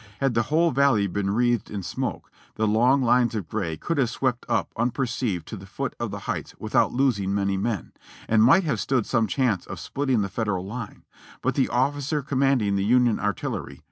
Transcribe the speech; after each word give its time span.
Had 0.19 0.33
the 0.33 0.41
whole 0.49 0.71
val 0.71 0.93
ley 0.93 1.05
been 1.05 1.29
wreathed 1.29 1.69
in 1.69 1.83
smoke 1.83 2.31
the 2.55 2.67
long 2.67 3.03
lines 3.03 3.35
of 3.35 3.47
gray 3.47 3.77
could 3.77 3.99
have 3.99 4.09
swept 4.09 4.47
up 4.49 4.73
unperceived 4.75 5.47
to 5.47 5.55
the 5.55 5.67
foot 5.67 5.93
of 5.99 6.09
the 6.09 6.21
heights 6.21 6.55
without 6.57 6.91
losing 6.91 7.35
many 7.35 7.55
men, 7.55 7.91
and 8.27 8.43
might 8.43 8.63
have 8.63 8.79
stood 8.79 9.05
some 9.05 9.27
chance 9.27 9.67
of 9.67 9.79
splitting 9.79 10.21
the 10.21 10.27
Federal 10.27 10.65
line, 10.65 11.03
but 11.43 11.53
the 11.53 11.67
of^cer 11.67 12.25
commanding 12.25 12.75
the 12.77 12.83
Union 12.83 13.19
artillery. 13.19 13.79